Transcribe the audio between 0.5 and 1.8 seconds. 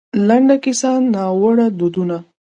کيـسـه :نـاوړه